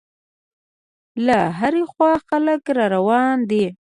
له 1.25 1.39
هرې 1.59 1.83
خوا 1.91 2.11
خلک 2.27 2.61
را 2.77 2.85
روان 2.95 3.37
دي. 3.49 3.65